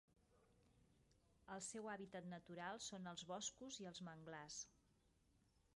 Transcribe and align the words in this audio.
El 1.55 1.61
seu 1.65 1.91
hàbitat 1.91 2.31
natural 2.33 2.83
són 2.87 3.11
els 3.13 3.27
boscos 3.35 3.79
i 3.85 3.89
els 3.93 4.05
manglars. 4.11 4.59